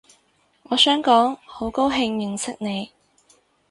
[0.63, 2.89] 我想講好高興認識你